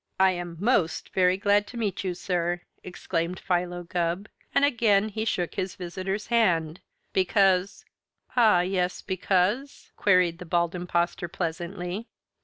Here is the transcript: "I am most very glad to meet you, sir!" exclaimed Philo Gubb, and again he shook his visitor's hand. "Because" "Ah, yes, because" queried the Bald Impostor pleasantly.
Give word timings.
"I 0.19 0.31
am 0.31 0.57
most 0.59 1.13
very 1.13 1.37
glad 1.37 1.67
to 1.67 1.77
meet 1.77 2.03
you, 2.03 2.15
sir!" 2.15 2.61
exclaimed 2.83 3.39
Philo 3.39 3.83
Gubb, 3.83 4.29
and 4.51 4.65
again 4.65 5.09
he 5.09 5.25
shook 5.25 5.53
his 5.53 5.75
visitor's 5.75 6.25
hand. 6.25 6.79
"Because" 7.13 7.85
"Ah, 8.35 8.61
yes, 8.61 9.03
because" 9.03 9.91
queried 9.97 10.39
the 10.39 10.45
Bald 10.45 10.73
Impostor 10.73 11.27
pleasantly. 11.27 12.07